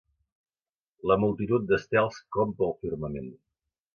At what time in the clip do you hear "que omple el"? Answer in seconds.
2.35-2.75